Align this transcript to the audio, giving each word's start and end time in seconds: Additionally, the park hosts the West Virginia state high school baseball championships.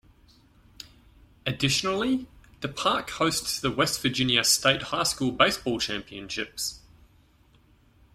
Additionally, 1.45 2.25
the 2.61 2.67
park 2.67 3.11
hosts 3.11 3.59
the 3.59 3.69
West 3.69 4.01
Virginia 4.01 4.43
state 4.43 4.81
high 4.81 5.03
school 5.03 5.31
baseball 5.31 5.79
championships. 5.79 6.79